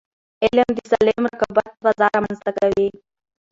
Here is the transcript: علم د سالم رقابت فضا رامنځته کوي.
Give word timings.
علم 0.43 0.69
د 0.77 0.79
سالم 0.91 1.21
رقابت 1.31 1.69
فضا 1.83 2.05
رامنځته 2.15 2.51
کوي. 2.59 2.87